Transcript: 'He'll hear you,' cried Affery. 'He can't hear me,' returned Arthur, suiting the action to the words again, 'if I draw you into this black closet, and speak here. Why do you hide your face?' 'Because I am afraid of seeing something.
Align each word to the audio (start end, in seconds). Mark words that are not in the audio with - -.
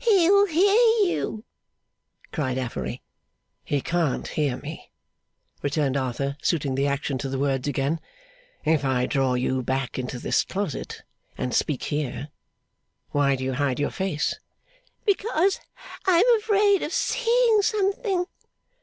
'He'll 0.00 0.46
hear 0.46 0.80
you,' 1.04 1.44
cried 2.32 2.56
Affery. 2.56 3.02
'He 3.64 3.82
can't 3.82 4.26
hear 4.28 4.56
me,' 4.56 4.90
returned 5.60 5.94
Arthur, 5.98 6.38
suiting 6.40 6.74
the 6.74 6.86
action 6.86 7.18
to 7.18 7.28
the 7.28 7.38
words 7.38 7.68
again, 7.68 8.00
'if 8.64 8.82
I 8.82 9.04
draw 9.04 9.34
you 9.34 9.62
into 9.92 10.18
this 10.18 10.42
black 10.42 10.48
closet, 10.54 11.02
and 11.36 11.52
speak 11.52 11.82
here. 11.82 12.30
Why 13.10 13.36
do 13.36 13.44
you 13.44 13.52
hide 13.52 13.78
your 13.78 13.90
face?' 13.90 14.40
'Because 15.04 15.60
I 16.06 16.16
am 16.16 16.38
afraid 16.38 16.82
of 16.82 16.90
seeing 16.94 17.60
something. 17.60 18.24